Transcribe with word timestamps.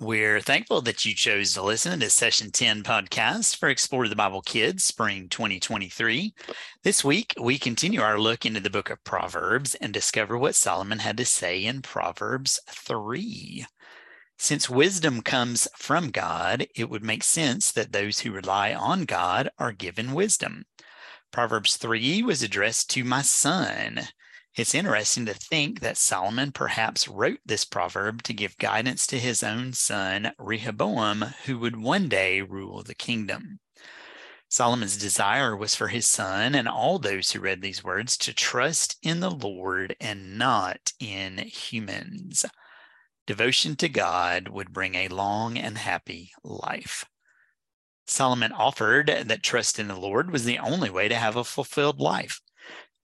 We're 0.00 0.40
thankful 0.40 0.80
that 0.82 1.04
you 1.04 1.12
chose 1.12 1.54
to 1.54 1.62
listen 1.62 1.98
to 1.98 2.08
Session 2.08 2.52
10 2.52 2.84
podcast 2.84 3.56
for 3.56 3.68
Explore 3.68 4.06
the 4.06 4.14
Bible 4.14 4.42
Kids 4.42 4.84
Spring 4.84 5.28
2023. 5.28 6.34
This 6.84 7.02
week, 7.02 7.34
we 7.36 7.58
continue 7.58 8.00
our 8.00 8.16
look 8.16 8.46
into 8.46 8.60
the 8.60 8.70
book 8.70 8.90
of 8.90 9.02
Proverbs 9.02 9.74
and 9.74 9.92
discover 9.92 10.38
what 10.38 10.54
Solomon 10.54 11.00
had 11.00 11.16
to 11.16 11.24
say 11.24 11.64
in 11.64 11.82
Proverbs 11.82 12.60
3. 12.68 13.66
Since 14.38 14.70
wisdom 14.70 15.20
comes 15.20 15.66
from 15.74 16.12
God, 16.12 16.68
it 16.76 16.88
would 16.88 17.02
make 17.02 17.24
sense 17.24 17.72
that 17.72 17.90
those 17.90 18.20
who 18.20 18.30
rely 18.30 18.72
on 18.72 19.04
God 19.04 19.50
are 19.58 19.72
given 19.72 20.12
wisdom. 20.12 20.64
Proverbs 21.32 21.76
3 21.76 22.22
was 22.22 22.40
addressed 22.40 22.88
to 22.90 23.02
my 23.02 23.22
son. 23.22 24.02
It's 24.58 24.74
interesting 24.74 25.24
to 25.26 25.34
think 25.34 25.78
that 25.80 25.96
Solomon 25.96 26.50
perhaps 26.50 27.06
wrote 27.06 27.38
this 27.46 27.64
proverb 27.64 28.24
to 28.24 28.34
give 28.34 28.58
guidance 28.58 29.06
to 29.06 29.20
his 29.20 29.44
own 29.44 29.72
son, 29.72 30.32
Rehoboam, 30.36 31.26
who 31.44 31.60
would 31.60 31.76
one 31.76 32.08
day 32.08 32.40
rule 32.40 32.82
the 32.82 32.96
kingdom. 32.96 33.60
Solomon's 34.48 34.96
desire 34.96 35.56
was 35.56 35.76
for 35.76 35.86
his 35.86 36.08
son 36.08 36.56
and 36.56 36.66
all 36.66 36.98
those 36.98 37.30
who 37.30 37.38
read 37.38 37.62
these 37.62 37.84
words 37.84 38.16
to 38.16 38.34
trust 38.34 38.96
in 39.00 39.20
the 39.20 39.30
Lord 39.30 39.94
and 40.00 40.36
not 40.36 40.92
in 40.98 41.38
humans. 41.38 42.44
Devotion 43.28 43.76
to 43.76 43.88
God 43.88 44.48
would 44.48 44.72
bring 44.72 44.96
a 44.96 45.06
long 45.06 45.56
and 45.56 45.78
happy 45.78 46.32
life. 46.42 47.04
Solomon 48.08 48.50
offered 48.50 49.06
that 49.06 49.44
trust 49.44 49.78
in 49.78 49.86
the 49.86 49.94
Lord 49.94 50.32
was 50.32 50.44
the 50.44 50.58
only 50.58 50.90
way 50.90 51.06
to 51.06 51.14
have 51.14 51.36
a 51.36 51.44
fulfilled 51.44 52.00
life. 52.00 52.40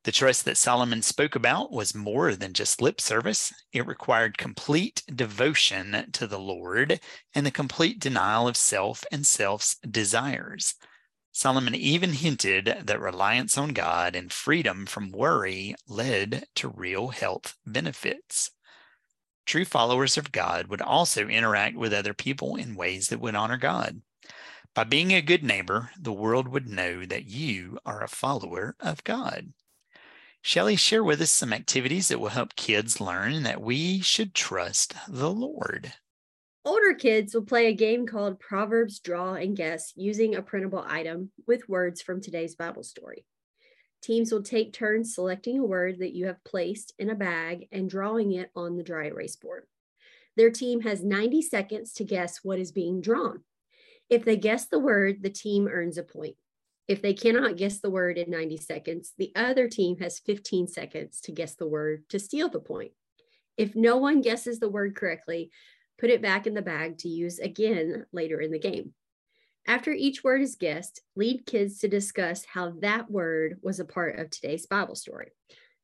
The 0.04 0.12
trust 0.12 0.44
that 0.44 0.58
Solomon 0.58 1.00
spoke 1.00 1.34
about 1.34 1.72
was 1.72 1.94
more 1.94 2.36
than 2.36 2.52
just 2.52 2.82
lip 2.82 3.00
service. 3.00 3.54
It 3.72 3.86
required 3.86 4.36
complete 4.36 5.02
devotion 5.06 6.10
to 6.12 6.26
the 6.26 6.38
Lord 6.38 7.00
and 7.34 7.46
the 7.46 7.50
complete 7.50 8.00
denial 8.00 8.46
of 8.46 8.54
self 8.54 9.04
and 9.10 9.26
self's 9.26 9.76
desires. 9.78 10.74
Solomon 11.32 11.74
even 11.74 12.12
hinted 12.12 12.82
that 12.84 13.00
reliance 13.00 13.56
on 13.56 13.70
God 13.70 14.14
and 14.14 14.30
freedom 14.30 14.84
from 14.84 15.10
worry 15.10 15.74
led 15.88 16.48
to 16.56 16.68
real 16.68 17.08
health 17.08 17.56
benefits. 17.64 18.50
True 19.46 19.64
followers 19.64 20.18
of 20.18 20.32
God 20.32 20.66
would 20.66 20.82
also 20.82 21.28
interact 21.28 21.76
with 21.76 21.94
other 21.94 22.12
people 22.12 22.56
in 22.56 22.76
ways 22.76 23.08
that 23.08 23.20
would 23.20 23.34
honor 23.34 23.56
God. 23.56 24.02
By 24.74 24.84
being 24.84 25.12
a 25.12 25.22
good 25.22 25.42
neighbor, 25.42 25.90
the 25.98 26.12
world 26.12 26.48
would 26.48 26.68
know 26.68 27.06
that 27.06 27.24
you 27.24 27.78
are 27.86 28.02
a 28.02 28.08
follower 28.08 28.76
of 28.80 29.02
God. 29.02 29.54
Shelly, 30.46 30.76
share 30.76 31.02
with 31.02 31.22
us 31.22 31.32
some 31.32 31.54
activities 31.54 32.08
that 32.08 32.20
will 32.20 32.28
help 32.28 32.54
kids 32.54 33.00
learn 33.00 33.44
that 33.44 33.62
we 33.62 34.02
should 34.02 34.34
trust 34.34 34.92
the 35.08 35.30
Lord. 35.30 35.94
Older 36.66 36.92
kids 36.92 37.34
will 37.34 37.46
play 37.46 37.68
a 37.68 37.72
game 37.72 38.06
called 38.06 38.38
Proverbs 38.38 39.00
Draw 39.00 39.36
and 39.36 39.56
Guess 39.56 39.94
using 39.96 40.34
a 40.34 40.42
printable 40.42 40.84
item 40.86 41.30
with 41.46 41.66
words 41.66 42.02
from 42.02 42.20
today's 42.20 42.56
Bible 42.56 42.82
story. 42.82 43.24
Teams 44.02 44.30
will 44.30 44.42
take 44.42 44.74
turns 44.74 45.14
selecting 45.14 45.60
a 45.60 45.64
word 45.64 46.00
that 46.00 46.12
you 46.12 46.26
have 46.26 46.44
placed 46.44 46.92
in 46.98 47.08
a 47.08 47.14
bag 47.14 47.66
and 47.72 47.88
drawing 47.88 48.32
it 48.32 48.50
on 48.54 48.76
the 48.76 48.84
dry 48.84 49.06
erase 49.06 49.36
board. 49.36 49.64
Their 50.36 50.50
team 50.50 50.82
has 50.82 51.02
90 51.02 51.40
seconds 51.40 51.94
to 51.94 52.04
guess 52.04 52.40
what 52.42 52.58
is 52.58 52.70
being 52.70 53.00
drawn. 53.00 53.44
If 54.10 54.26
they 54.26 54.36
guess 54.36 54.66
the 54.66 54.78
word, 54.78 55.22
the 55.22 55.30
team 55.30 55.68
earns 55.68 55.96
a 55.96 56.02
point. 56.02 56.36
If 56.86 57.00
they 57.00 57.14
cannot 57.14 57.56
guess 57.56 57.80
the 57.80 57.90
word 57.90 58.18
in 58.18 58.30
90 58.30 58.58
seconds, 58.58 59.12
the 59.16 59.32
other 59.34 59.68
team 59.68 59.98
has 59.98 60.18
15 60.18 60.68
seconds 60.68 61.20
to 61.22 61.32
guess 61.32 61.54
the 61.54 61.66
word 61.66 62.04
to 62.10 62.18
steal 62.18 62.48
the 62.48 62.60
point. 62.60 62.92
If 63.56 63.74
no 63.74 63.96
one 63.96 64.20
guesses 64.20 64.58
the 64.58 64.68
word 64.68 64.94
correctly, 64.94 65.50
put 65.98 66.10
it 66.10 66.20
back 66.20 66.46
in 66.46 66.54
the 66.54 66.62
bag 66.62 66.98
to 66.98 67.08
use 67.08 67.38
again 67.38 68.04
later 68.12 68.40
in 68.40 68.50
the 68.50 68.58
game. 68.58 68.92
After 69.66 69.92
each 69.92 70.22
word 70.22 70.42
is 70.42 70.56
guessed, 70.56 71.00
lead 71.16 71.46
kids 71.46 71.78
to 71.78 71.88
discuss 71.88 72.44
how 72.44 72.74
that 72.80 73.10
word 73.10 73.58
was 73.62 73.80
a 73.80 73.84
part 73.86 74.18
of 74.18 74.28
today's 74.28 74.66
Bible 74.66 74.94
story. 74.94 75.30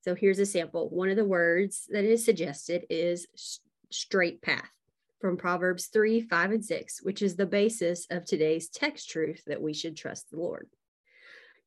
So 0.03 0.15
here's 0.15 0.39
a 0.39 0.45
sample. 0.45 0.91
One 0.91 1.09
of 1.09 1.17
the 1.17 1.25
words 1.25 1.87
that 1.91 2.05
is 2.05 2.25
suggested 2.25 2.85
is 2.91 3.27
straight 3.91 4.43
path 4.43 4.69
from 5.19 5.39
Proverbs 5.39 5.87
3, 5.87 6.23
5, 6.23 6.51
and 6.51 6.65
6, 6.65 7.03
which 7.03 7.23
is 7.23 7.37
the 7.37 7.47
basis 7.47 8.07
of 8.11 8.25
today's 8.25 8.69
text 8.69 9.09
truth 9.09 9.43
that 9.47 9.63
we 9.63 9.73
should 9.73 9.97
trust 9.97 10.31
the 10.31 10.39
Lord. 10.39 10.69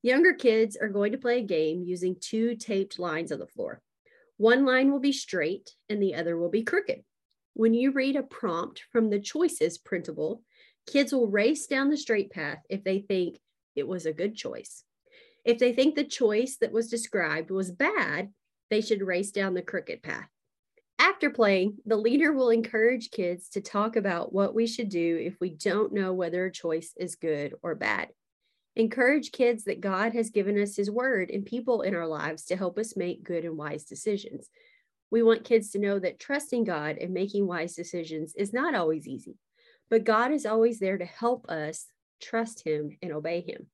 Younger 0.04 0.34
kids 0.34 0.76
are 0.76 0.90
going 0.90 1.14
to 1.14 1.18
play 1.18 1.40
a 1.40 1.44
game 1.44 1.82
using 1.82 2.18
two 2.20 2.56
taped 2.56 3.00
lines 3.00 3.32
on 3.32 3.40
the 3.40 3.48
floor. 3.48 3.82
One 4.36 4.66
line 4.66 4.92
will 4.92 5.00
be 5.00 5.14
straight 5.14 5.72
and 5.88 6.04
the 6.04 6.16
other 6.16 6.38
will 6.38 6.50
be 6.50 6.64
crooked. 6.64 7.04
When 7.54 7.74
you 7.74 7.92
read 7.92 8.18
a 8.18 8.24
prompt 8.24 8.84
from 8.92 9.10
the 9.10 9.22
choices 9.22 9.78
printable, 9.78 10.42
kids 10.88 11.14
will 11.14 11.30
race 11.30 11.68
down 11.68 11.90
the 11.90 11.96
straight 11.96 12.32
path 12.32 12.60
if 12.70 12.84
they 12.84 13.00
think 13.00 13.40
it 13.78 13.88
was 13.88 14.06
a 14.06 14.12
good 14.12 14.36
choice. 14.36 14.84
If 15.46 15.58
they 15.58 15.72
think 15.72 15.96
the 15.96 16.04
choice 16.04 16.58
that 16.58 16.74
was 16.74 16.90
described 16.90 17.50
was 17.50 17.72
bad, 17.72 18.34
they 18.70 18.82
should 18.82 19.02
race 19.02 19.32
down 19.32 19.54
the 19.54 19.62
crooked 19.62 20.04
path. 20.04 20.28
After 21.00 21.30
playing, 21.30 21.78
the 21.86 21.96
leader 21.96 22.34
will 22.34 22.50
encourage 22.50 23.12
kids 23.12 23.48
to 23.50 23.62
talk 23.62 23.96
about 23.96 24.34
what 24.34 24.54
we 24.54 24.68
should 24.68 24.90
do 24.90 25.18
if 25.22 25.40
we 25.40 25.52
don't 25.52 25.94
know 25.94 26.12
whether 26.12 26.46
a 26.46 26.52
choice 26.52 26.94
is 26.98 27.16
good 27.16 27.54
or 27.64 27.76
bad. 27.76 28.10
Encourage 28.76 29.32
kids 29.32 29.66
that 29.66 29.82
God 29.82 30.14
has 30.14 30.32
given 30.32 30.60
us 30.60 30.76
His 30.76 30.90
word 30.90 31.30
and 31.30 31.46
people 31.46 31.82
in 31.82 31.96
our 31.96 32.08
lives 32.08 32.46
to 32.46 32.56
help 32.56 32.80
us 32.80 32.98
make 32.98 33.24
good 33.24 33.46
and 33.46 33.58
wise 33.58 33.84
decisions. 33.84 34.50
We 35.12 35.22
want 35.22 35.44
kids 35.44 35.70
to 35.72 35.80
know 35.80 36.00
that 36.00 36.20
trusting 36.20 36.64
God 36.64 36.98
and 36.98 37.14
making 37.14 37.46
wise 37.46 37.76
decisions 37.76 38.34
is 38.36 38.52
not 38.52 38.74
always 38.74 39.08
easy, 39.08 39.38
but 39.90 40.04
God 40.04 40.32
is 40.32 40.46
always 40.46 40.80
there 40.80 40.98
to 40.98 41.06
help 41.06 41.48
us 41.50 41.86
trust 42.20 42.64
Him 42.66 42.98
and 43.02 43.12
obey 43.12 43.42
Him. 43.42 43.68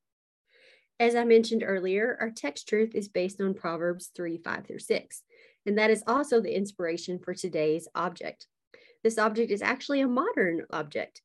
As 1.00 1.16
I 1.16 1.24
mentioned 1.24 1.64
earlier, 1.66 2.18
our 2.20 2.30
text 2.30 2.68
truth 2.68 2.94
is 2.94 3.08
based 3.08 3.40
on 3.40 3.54
Proverbs 3.54 4.12
3 4.14 4.38
5 4.38 4.68
through 4.68 4.80
6, 4.80 5.24
and 5.66 5.78
that 5.78 5.92
is 5.92 6.04
also 6.08 6.42
the 6.42 6.54
inspiration 6.54 7.20
for 7.20 7.34
today's 7.34 7.88
object. 7.96 8.48
This 9.02 9.18
object 9.18 9.50
is 9.50 9.62
actually 9.62 10.02
a 10.02 10.08
modern 10.10 10.66
object. 10.72 11.22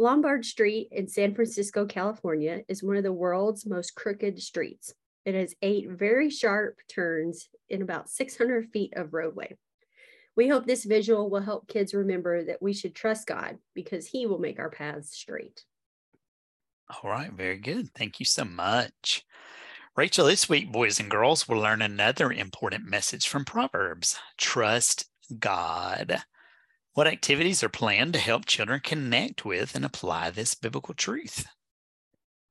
Lombard 0.00 0.46
Street 0.46 0.88
in 0.92 1.08
San 1.08 1.34
Francisco, 1.34 1.84
California, 1.84 2.62
is 2.68 2.82
one 2.82 2.96
of 2.96 3.02
the 3.02 3.12
world's 3.12 3.66
most 3.66 3.94
crooked 3.94 4.40
streets. 4.40 4.94
It 5.26 5.34
has 5.34 5.54
eight 5.60 5.90
very 5.90 6.30
sharp 6.30 6.78
turns 6.88 7.50
in 7.68 7.82
about 7.82 8.08
600 8.08 8.70
feet 8.72 8.94
of 8.96 9.12
roadway. 9.12 9.58
We 10.34 10.48
hope 10.48 10.64
this 10.64 10.86
visual 10.86 11.28
will 11.28 11.42
help 11.42 11.68
kids 11.68 11.92
remember 11.92 12.42
that 12.44 12.62
we 12.62 12.72
should 12.72 12.94
trust 12.94 13.26
God 13.26 13.58
because 13.74 14.06
He 14.06 14.24
will 14.24 14.38
make 14.38 14.58
our 14.58 14.70
paths 14.70 15.14
straight. 15.14 15.64
All 16.88 17.10
right, 17.10 17.30
very 17.30 17.58
good. 17.58 17.90
Thank 17.94 18.20
you 18.20 18.24
so 18.24 18.46
much. 18.46 19.26
Rachel, 19.96 20.24
this 20.24 20.48
week, 20.48 20.72
boys 20.72 20.98
and 20.98 21.10
girls, 21.10 21.46
will 21.46 21.58
learn 21.58 21.82
another 21.82 22.32
important 22.32 22.86
message 22.86 23.28
from 23.28 23.44
Proverbs 23.44 24.18
trust 24.38 25.10
God. 25.38 26.22
What 27.00 27.06
activities 27.06 27.62
are 27.64 27.70
planned 27.70 28.12
to 28.12 28.18
help 28.18 28.44
children 28.44 28.78
connect 28.84 29.42
with 29.42 29.74
and 29.74 29.86
apply 29.86 30.28
this 30.28 30.54
biblical 30.54 30.92
truth? 30.92 31.46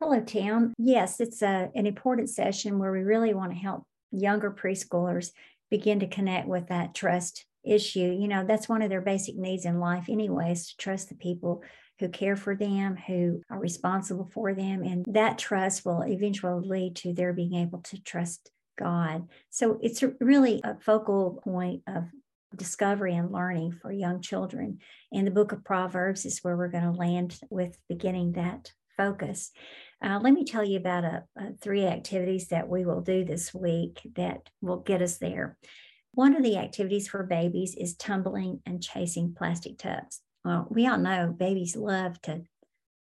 Hello, 0.01 0.21
Tim. 0.21 0.73
Yes, 0.79 1.19
it's 1.19 1.43
a, 1.43 1.69
an 1.75 1.85
important 1.85 2.31
session 2.31 2.79
where 2.79 2.91
we 2.91 3.01
really 3.01 3.35
want 3.35 3.51
to 3.51 3.59
help 3.59 3.83
younger 4.09 4.49
preschoolers 4.49 5.33
begin 5.69 5.99
to 5.99 6.07
connect 6.07 6.47
with 6.47 6.69
that 6.69 6.95
trust 6.95 7.45
issue. 7.63 8.17
You 8.19 8.27
know, 8.27 8.43
that's 8.43 8.67
one 8.67 8.81
of 8.81 8.89
their 8.89 9.01
basic 9.01 9.37
needs 9.37 9.65
in 9.65 9.79
life, 9.79 10.05
anyways, 10.09 10.69
to 10.69 10.77
trust 10.77 11.09
the 11.09 11.15
people 11.15 11.61
who 11.99 12.09
care 12.09 12.35
for 12.35 12.55
them, 12.55 12.97
who 13.05 13.43
are 13.51 13.59
responsible 13.59 14.31
for 14.33 14.55
them. 14.55 14.81
And 14.81 15.05
that 15.09 15.37
trust 15.37 15.85
will 15.85 16.01
eventually 16.01 16.67
lead 16.67 16.95
to 16.95 17.13
their 17.13 17.33
being 17.33 17.53
able 17.53 17.81
to 17.83 18.01
trust 18.01 18.49
God. 18.79 19.27
So 19.51 19.77
it's 19.83 20.03
really 20.19 20.59
a 20.63 20.73
focal 20.79 21.39
point 21.43 21.83
of 21.85 22.05
discovery 22.55 23.15
and 23.15 23.31
learning 23.31 23.77
for 23.81 23.91
young 23.91 24.21
children. 24.21 24.79
And 25.11 25.25
the 25.25 25.31
book 25.31 25.51
of 25.51 25.63
Proverbs 25.63 26.25
is 26.25 26.39
where 26.39 26.57
we're 26.57 26.67
going 26.69 26.83
to 26.83 26.91
land 26.91 27.39
with 27.49 27.77
beginning 27.87 28.33
that 28.33 28.71
focus. 28.97 29.51
Uh, 30.03 30.19
let 30.21 30.33
me 30.33 30.43
tell 30.43 30.63
you 30.63 30.77
about 30.77 31.03
a, 31.03 31.23
a 31.37 31.53
three 31.61 31.85
activities 31.85 32.47
that 32.49 32.67
we 32.67 32.85
will 32.85 33.01
do 33.01 33.23
this 33.23 33.53
week 33.53 33.99
that 34.15 34.49
will 34.61 34.79
get 34.79 35.01
us 35.01 35.17
there. 35.17 35.57
One 36.13 36.35
of 36.35 36.43
the 36.43 36.57
activities 36.57 37.07
for 37.07 37.23
babies 37.23 37.75
is 37.77 37.95
tumbling 37.95 38.61
and 38.65 38.81
chasing 38.81 39.35
plastic 39.37 39.77
tubs. 39.77 40.21
Well, 40.43 40.67
we 40.69 40.87
all 40.87 40.97
know 40.97 41.33
babies 41.37 41.75
love 41.75 42.21
to, 42.23 42.41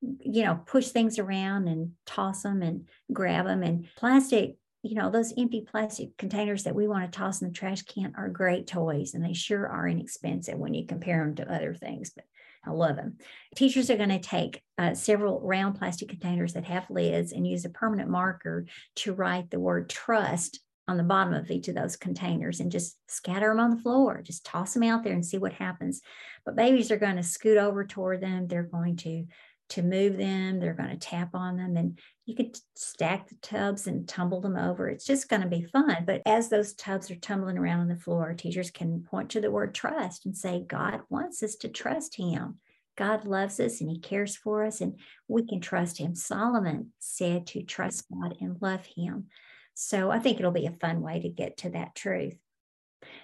you 0.01 0.45
know, 0.45 0.61
push 0.67 0.89
things 0.89 1.19
around 1.19 1.69
and 1.69 1.93
toss 2.07 2.43
them 2.43 2.63
and 2.63 2.89
grab 3.13 3.47
them. 3.47 3.63
And 3.63 3.87
plastic 3.97 4.57
you 4.83 4.95
know, 4.95 5.11
those 5.11 5.35
empty 5.37 5.67
plastic 5.71 6.17
containers 6.17 6.65
that 6.65 6.75
we 6.75 6.89
want 6.89 7.11
to 7.11 7.19
toss 7.19 7.43
in 7.43 7.49
the 7.49 7.55
trash 7.55 7.83
can 7.83 8.15
are 8.17 8.29
great 8.29 8.67
toys 8.67 9.15
and 9.15 9.25
they 9.25 9.35
sure 9.35 9.69
are 9.69 9.87
inexpensive 9.87 10.59
when 10.59 10.75
you 10.75 10.87
compare 10.87 11.25
them 11.25 11.35
to 11.35 11.53
other 11.53 11.75
things, 11.75 12.11
but 12.11 12.25
I 12.65 12.71
love 12.71 12.97
them. 12.97 13.17
Teachers 13.57 13.91
are 13.91 13.97
going 13.97 14.11
to 14.11 14.19
take 14.19 14.63
uh, 14.79 14.95
several 14.95 15.41
round 15.41 15.79
plastic 15.79 16.09
containers 16.09 16.55
that 16.55 16.65
have 16.65 16.91
lids 16.91 17.33
and 17.33 17.47
use 17.47 17.65
a 17.65 17.71
permanent 17.71 18.11
marker 18.11 18.67
to 18.97 19.13
write 19.15 19.51
the 19.51 19.61
word 19.61 19.89
trust 19.89 20.61
on 20.87 20.97
the 20.97 21.03
bottom 21.03 21.33
of 21.33 21.51
each 21.51 21.69
of 21.69 21.75
those 21.75 21.97
containers 21.97 22.59
and 22.59 22.73
just 22.73 22.99
scatter 23.09 23.49
them 23.49 23.61
on 23.61 23.71
the 23.71 23.83
floor. 23.83 24.23
Just 24.23 24.45
toss 24.45 24.75
them 24.75 24.83
out 24.83 25.05
there 25.05 25.13
and 25.13 25.25
see 25.25 25.39
what 25.39 25.53
happens. 25.53 26.01
But 26.45 26.57
babies 26.57 26.91
are 26.91 26.97
going 26.97 27.17
to 27.17 27.23
scoot 27.23 27.59
over 27.59 27.85
toward 27.85 28.21
them. 28.21 28.49
They're 28.49 28.65
going 28.65 28.97
to 28.99 29.27
to 29.71 29.83
move 29.83 30.17
them. 30.17 30.61
They're 30.61 30.75
going 30.75 30.91
to 30.91 30.97
tap 30.97 31.31
on 31.35 31.57
them 31.57 31.77
and 31.77 31.99
you 32.27 32.35
could 32.35 32.57
stack 32.75 33.29
the 33.29 33.37
tubs 33.37 33.87
and 33.87 34.09
tumble 34.09 34.41
them 34.41 34.57
over. 34.57 34.89
It's 34.89 35.05
just 35.05 35.29
going 35.29 35.43
to 35.43 35.49
be 35.49 35.63
fun. 35.63 36.05
But 36.07 36.23
as 36.27 36.49
those 36.49 36.75
tubs 36.75 37.11
are 37.11 37.17
tumbling 37.17 37.59
around 37.59 37.81
on 37.81 37.89
the 37.89 37.97
floor, 37.97 38.35
teachers 38.35 38.71
can 38.71 39.03
point 39.03 39.31
to 39.31 39.41
the 39.41 39.51
word 39.51 39.75
trust 39.75 40.27
and 40.27 40.37
say, 40.37 40.65
God 40.67 41.01
wants 41.09 41.43
us 41.43 41.57
to 41.57 41.69
trust 41.69 42.17
him. 42.17 42.59
God 42.97 43.25
loves 43.25 43.59
us 43.61 43.81
and 43.81 43.91
he 43.91 43.99
cares 43.99 44.37
for 44.37 44.65
us 44.65 44.81
and 44.81 44.99
we 45.27 45.47
can 45.47 45.61
trust 45.61 45.99
him. 45.99 46.15
Solomon 46.15 46.93
said 46.99 47.47
to 47.49 47.63
trust 47.63 48.05
God 48.13 48.37
and 48.41 48.61
love 48.61 48.85
him. 48.85 49.27
So 49.75 50.11
I 50.11 50.19
think 50.19 50.39
it'll 50.39 50.51
be 50.51 50.67
a 50.67 50.73
fun 50.73 51.01
way 51.01 51.21
to 51.21 51.29
get 51.29 51.57
to 51.59 51.71
that 51.71 51.95
truth. 51.95 52.37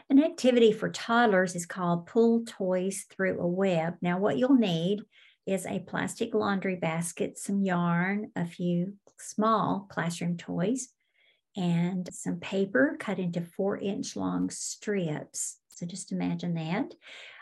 An 0.09 0.23
activity 0.23 0.73
for 0.73 0.89
toddlers 0.89 1.55
is 1.55 1.67
called 1.67 2.07
Pull 2.07 2.45
Toys 2.47 3.05
Through 3.11 3.41
a 3.41 3.47
Web. 3.47 3.97
Now, 4.01 4.19
what 4.19 4.39
you'll 4.39 4.55
need 4.55 5.03
is 5.47 5.65
a 5.65 5.79
plastic 5.81 6.35
laundry 6.35 6.77
basket, 6.77 7.39
some 7.39 7.63
yarn, 7.63 8.31
a 8.35 8.45
few 8.45 8.95
small 9.19 9.87
classroom 9.89 10.37
toys, 10.37 10.89
and 11.57 12.09
some 12.13 12.39
paper 12.41 12.97
cut 12.99 13.19
into 13.19 13.41
four 13.41 13.79
inch 13.79 14.17
long 14.17 14.51
strips. 14.51 15.59
So 15.69 15.87
just 15.87 16.13
imagine 16.13 16.55
that. 16.55 16.95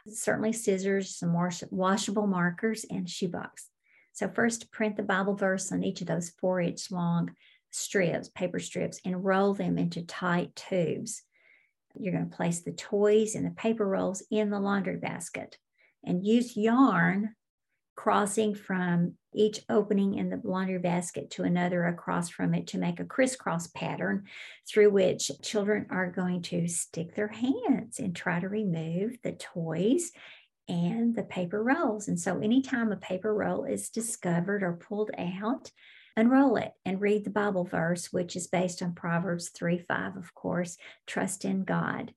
Certainly 0.07 0.53
scissors, 0.53 1.17
some 1.17 1.33
wash- 1.33 1.65
washable 1.71 2.27
markers, 2.27 2.85
and 2.91 3.09
shoebox. 3.09 3.69
So 4.13 4.29
first 4.29 4.71
print 4.71 4.97
the 4.97 5.03
Bible 5.03 5.35
verse 5.35 5.73
on 5.73 5.83
each 5.83 6.01
of 6.01 6.07
those 6.07 6.31
four 6.39 6.61
inch 6.61 6.91
long 6.91 7.33
strips, 7.71 8.29
paper 8.29 8.61
strips, 8.61 9.01
and 9.05 9.25
roll 9.25 9.55
them 9.55 9.79
into 9.79 10.03
tight 10.03 10.55
tubes. 10.55 11.23
You're 11.99 12.13
going 12.13 12.29
to 12.29 12.37
place 12.37 12.61
the 12.61 12.73
toys 12.73 13.35
and 13.35 13.47
the 13.47 13.51
paper 13.51 13.87
rolls 13.87 14.23
in 14.31 14.51
the 14.51 14.61
laundry 14.61 14.97
basket 14.97 15.59
and 16.05 16.25
use 16.25 16.57
yarn 16.57 17.35
crossing 17.97 18.55
from 18.55 19.15
each 19.35 19.61
opening 19.69 20.15
in 20.15 20.31
the 20.31 20.41
laundry 20.45 20.79
basket 20.79 21.31
to 21.31 21.43
another 21.43 21.85
across 21.85 22.29
from 22.29 22.55
it 22.55 22.67
to 22.69 22.79
make 22.79 23.01
a 23.01 23.05
crisscross 23.05 23.67
pattern 23.69 24.25
through 24.69 24.91
which 24.91 25.31
children 25.43 25.87
are 25.91 26.11
going 26.11 26.43
to 26.43 26.67
stick 26.69 27.15
their 27.15 27.29
hands 27.29 27.99
and 27.99 28.15
try 28.15 28.41
to 28.41 28.49
remove 28.49 29.17
the 29.23 29.33
toys 29.33 30.13
and 30.69 31.15
the 31.15 31.23
paper 31.23 31.63
rolls. 31.63 32.09
And 32.09 32.19
so, 32.19 32.39
anytime 32.39 32.91
a 32.91 32.97
paper 32.97 33.35
roll 33.35 33.65
is 33.65 33.91
discovered 33.91 34.63
or 34.63 34.75
pulled 34.75 35.11
out, 35.19 35.71
unroll 36.17 36.57
it 36.57 36.73
and 36.85 37.01
read 37.01 37.25
the 37.25 37.31
Bible 37.31 37.65
verse, 37.65 38.13
which 38.13 38.37
is 38.37 38.47
based 38.47 38.83
on 38.83 38.95
Proverbs 38.95 39.51
3 39.51 39.79
5, 39.79 40.17
of 40.17 40.35
course, 40.35 40.77
trust 41.07 41.45
in 41.45 41.65
God. 41.65 42.15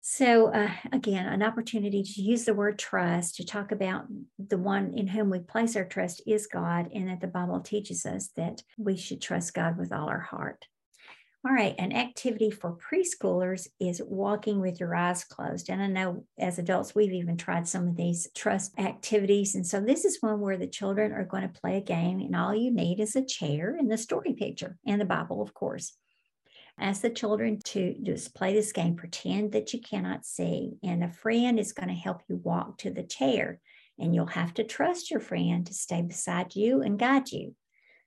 So, 0.00 0.46
uh, 0.52 0.70
again, 0.92 1.26
an 1.26 1.42
opportunity 1.42 2.02
to 2.02 2.22
use 2.22 2.44
the 2.44 2.54
word 2.54 2.78
trust 2.78 3.36
to 3.36 3.44
talk 3.44 3.72
about 3.72 4.06
the 4.38 4.56
one 4.56 4.94
in 4.94 5.06
whom 5.06 5.28
we 5.28 5.40
place 5.40 5.76
our 5.76 5.84
trust 5.84 6.22
is 6.26 6.46
God, 6.46 6.88
and 6.94 7.08
that 7.08 7.20
the 7.20 7.26
Bible 7.26 7.60
teaches 7.60 8.06
us 8.06 8.28
that 8.36 8.62
we 8.78 8.96
should 8.96 9.20
trust 9.20 9.54
God 9.54 9.76
with 9.76 9.92
all 9.92 10.08
our 10.08 10.20
heart. 10.20 10.64
All 11.46 11.52
right, 11.52 11.74
an 11.78 11.92
activity 11.92 12.50
for 12.50 12.76
preschoolers 12.76 13.68
is 13.78 14.02
walking 14.04 14.60
with 14.60 14.80
your 14.80 14.94
eyes 14.94 15.24
closed. 15.24 15.70
And 15.70 15.80
I 15.80 15.86
know 15.86 16.24
as 16.38 16.58
adults, 16.58 16.94
we've 16.94 17.12
even 17.12 17.36
tried 17.36 17.68
some 17.68 17.86
of 17.88 17.96
these 17.96 18.28
trust 18.34 18.78
activities. 18.78 19.54
And 19.54 19.66
so 19.66 19.80
this 19.80 20.04
is 20.04 20.18
one 20.20 20.40
where 20.40 20.56
the 20.56 20.66
children 20.66 21.12
are 21.12 21.24
going 21.24 21.44
to 21.44 21.60
play 21.60 21.76
a 21.76 21.80
game, 21.80 22.20
and 22.20 22.34
all 22.34 22.54
you 22.54 22.72
need 22.72 22.98
is 22.98 23.14
a 23.14 23.24
chair 23.24 23.76
and 23.78 23.90
the 23.90 23.98
story 23.98 24.32
picture 24.32 24.78
and 24.86 25.00
the 25.00 25.04
Bible, 25.04 25.42
of 25.42 25.54
course. 25.54 25.96
Ask 26.80 27.02
the 27.02 27.10
children 27.10 27.58
to 27.64 27.94
just 28.02 28.34
play 28.34 28.54
this 28.54 28.72
game, 28.72 28.94
pretend 28.94 29.52
that 29.52 29.72
you 29.72 29.80
cannot 29.80 30.24
see, 30.24 30.74
and 30.82 31.02
a 31.02 31.10
friend 31.10 31.58
is 31.58 31.72
going 31.72 31.88
to 31.88 31.94
help 31.94 32.22
you 32.28 32.36
walk 32.36 32.78
to 32.78 32.90
the 32.90 33.02
chair. 33.02 33.60
And 33.98 34.14
you'll 34.14 34.26
have 34.26 34.54
to 34.54 34.64
trust 34.64 35.10
your 35.10 35.18
friend 35.18 35.66
to 35.66 35.74
stay 35.74 36.02
beside 36.02 36.54
you 36.54 36.82
and 36.82 36.98
guide 36.98 37.32
you. 37.32 37.56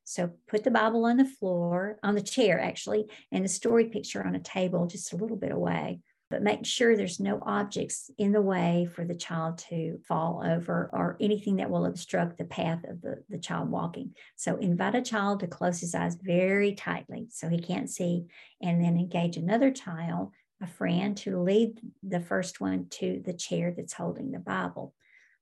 So 0.06 0.32
put 0.48 0.64
the 0.64 0.72
Bible 0.72 1.06
on 1.06 1.18
the 1.18 1.26
floor, 1.26 1.98
on 2.02 2.16
the 2.16 2.22
chair 2.22 2.60
actually, 2.60 3.06
and 3.32 3.44
the 3.44 3.50
story 3.50 3.90
picture 3.90 4.26
on 4.26 4.36
a 4.36 4.40
table 4.40 4.88
just 4.88 5.14
a 5.14 5.18
little 5.18 5.38
bit 5.38 5.52
away 5.52 6.00
but 6.32 6.42
make 6.42 6.66
sure 6.66 6.96
there's 6.96 7.20
no 7.20 7.40
objects 7.42 8.10
in 8.18 8.32
the 8.32 8.42
way 8.42 8.88
for 8.96 9.04
the 9.04 9.14
child 9.14 9.58
to 9.58 10.00
fall 10.08 10.42
over 10.44 10.90
or 10.94 11.18
anything 11.20 11.58
that 11.58 11.70
will 11.70 11.86
obstruct 11.86 12.38
the 12.38 12.46
path 12.46 12.84
of 12.86 13.02
the, 13.02 13.22
the 13.30 13.38
child 13.38 13.70
walking. 13.70 14.16
So 14.38 14.56
invite 14.56 14.96
a 14.96 15.02
child 15.02 15.42
to 15.42 15.48
close 15.48 15.82
his 15.82 15.94
eyes 15.94 16.16
very 16.16 16.74
tightly 16.74 17.28
so 17.30 17.50
he 17.50 17.60
can't 17.60 17.90
see, 17.90 18.26
and 18.62 18.84
then 18.84 18.98
engage 18.98 19.36
another 19.38 19.70
child, 19.70 20.32
a 20.62 20.68
friend, 20.68 21.16
to 21.18 21.40
lead 21.40 21.80
the 22.02 22.22
first 22.22 22.62
one 22.62 22.88
to 22.92 23.22
the 23.26 23.34
chair 23.34 23.74
that's 23.76 23.94
holding 23.94 24.32
the 24.32 24.40
Bible. 24.40 24.96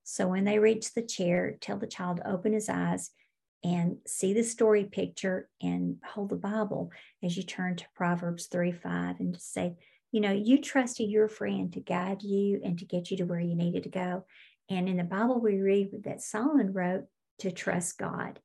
So 0.04 0.28
when 0.28 0.44
they 0.44 0.58
reach 0.58 0.94
the 0.94 1.04
chair, 1.04 1.56
tell 1.62 1.78
the 1.78 1.86
child 1.86 2.18
to 2.18 2.30
open 2.30 2.52
his 2.52 2.68
eyes 2.68 3.12
and 3.64 3.98
see 4.08 4.34
the 4.34 4.44
story 4.44 4.86
picture 4.86 5.50
and 5.62 5.98
hold 6.04 6.30
the 6.30 6.36
Bible 6.36 6.92
as 7.22 7.36
you 7.38 7.44
turn 7.44 7.76
to 7.76 7.86
Proverbs 7.96 8.48
3 8.48 8.72
5 8.72 9.20
and 9.20 9.34
just 9.34 9.54
say, 9.54 9.76
you 10.12 10.22
know, 10.22 10.32
you 10.32 10.60
trusted 10.60 11.10
your 11.10 11.28
friend 11.28 11.72
to 11.74 11.80
guide 11.80 12.24
you 12.24 12.62
and 12.64 12.78
to 12.80 12.86
get 12.86 13.12
you 13.12 13.18
to 13.18 13.26
where 13.26 13.40
you 13.40 13.56
needed 13.56 13.84
to 13.84 13.90
go. 13.90 14.26
And 14.70 14.88
in 14.88 14.98
the 14.98 15.04
Bible, 15.04 15.40
we 15.40 15.60
read 15.60 15.90
that 16.04 16.22
Solomon 16.22 16.74
wrote 16.74 17.06
to 17.40 17.52
trust 17.52 17.98
God. 17.98 18.40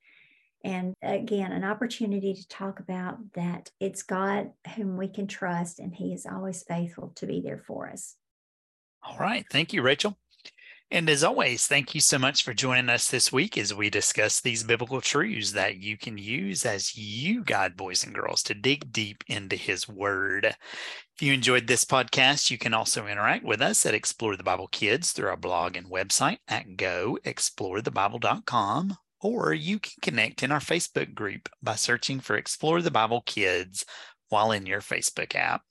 And 0.62 0.94
again, 1.02 1.52
an 1.52 1.64
opportunity 1.64 2.32
to 2.32 2.48
talk 2.48 2.80
about 2.80 3.18
that 3.34 3.70
it's 3.80 4.02
God 4.02 4.50
whom 4.76 4.96
we 4.96 5.08
can 5.08 5.26
trust, 5.26 5.78
and 5.78 5.94
He 5.94 6.14
is 6.14 6.26
always 6.26 6.62
faithful 6.62 7.12
to 7.16 7.26
be 7.26 7.42
there 7.42 7.62
for 7.66 7.90
us. 7.90 8.16
All 9.02 9.18
right. 9.18 9.44
Thank 9.50 9.74
you, 9.74 9.82
Rachel. 9.82 10.16
And 10.90 11.08
as 11.10 11.24
always, 11.24 11.66
thank 11.66 11.94
you 11.94 12.00
so 12.00 12.18
much 12.18 12.44
for 12.44 12.54
joining 12.54 12.88
us 12.88 13.08
this 13.08 13.30
week 13.32 13.58
as 13.58 13.74
we 13.74 13.90
discuss 13.90 14.40
these 14.40 14.62
biblical 14.62 15.00
truths 15.00 15.50
that 15.52 15.78
you 15.78 15.98
can 15.98 16.18
use 16.18 16.64
as 16.64 16.96
you 16.96 17.42
guide 17.42 17.76
boys 17.76 18.04
and 18.04 18.14
girls 18.14 18.44
to 18.44 18.54
dig 18.54 18.92
deep 18.92 19.24
into 19.26 19.56
His 19.56 19.88
Word. 19.88 20.44
If 20.44 21.22
you 21.22 21.32
enjoyed 21.32 21.66
this 21.66 21.84
podcast, 21.84 22.48
you 22.50 22.58
can 22.58 22.74
also 22.74 23.06
interact 23.06 23.44
with 23.44 23.60
us 23.60 23.84
at 23.86 23.94
Explore 23.94 24.36
the 24.36 24.44
Bible 24.44 24.68
Kids 24.68 25.10
through 25.12 25.30
our 25.30 25.36
blog 25.36 25.76
and 25.76 25.90
website 25.90 26.38
at 26.46 26.76
goexplorethebible.com, 26.76 28.96
or 29.20 29.52
you 29.52 29.80
can 29.80 29.92
connect 30.02 30.44
in 30.44 30.52
our 30.52 30.60
Facebook 30.60 31.14
group 31.14 31.48
by 31.62 31.74
searching 31.74 32.20
for 32.20 32.36
Explore 32.36 32.82
the 32.82 32.90
Bible 32.90 33.22
Kids 33.26 33.84
while 34.28 34.52
in 34.52 34.66
your 34.66 34.80
Facebook 34.80 35.34
app. 35.34 35.62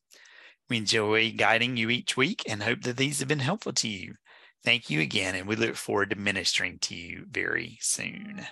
We 0.69 0.77
enjoy 0.77 1.31
guiding 1.31 1.77
you 1.77 1.89
each 1.89 2.17
week 2.17 2.43
and 2.47 2.63
hope 2.63 2.81
that 2.81 2.97
these 2.97 3.19
have 3.19 3.27
been 3.27 3.39
helpful 3.39 3.73
to 3.73 3.87
you. 3.87 4.15
Thank 4.63 4.89
you 4.89 5.01
again, 5.01 5.35
and 5.35 5.47
we 5.47 5.55
look 5.55 5.75
forward 5.75 6.09
to 6.11 6.15
ministering 6.15 6.79
to 6.79 6.95
you 6.95 7.25
very 7.29 7.77
soon. 7.81 8.45